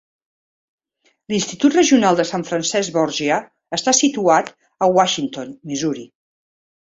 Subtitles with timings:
[1.33, 3.37] L'Institut Regional de San Francesc Borgia
[3.79, 4.49] està situat
[4.87, 6.07] a Washington, Missouri.